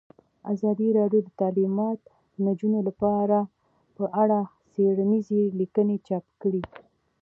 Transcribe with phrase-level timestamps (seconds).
[0.53, 1.99] ازادي راډیو د تعلیمات
[2.33, 3.37] د نجونو لپاره
[3.95, 4.39] په اړه
[4.73, 6.61] څېړنیزې لیکنې چاپ کړي.